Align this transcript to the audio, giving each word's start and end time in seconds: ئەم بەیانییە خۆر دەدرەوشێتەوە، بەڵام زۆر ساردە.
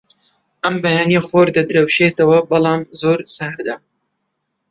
ئەم 0.63 0.75
بەیانییە 0.83 1.21
خۆر 1.27 1.47
دەدرەوشێتەوە، 1.55 2.37
بەڵام 2.49 2.81
زۆر 3.01 3.19
ساردە. 3.35 3.75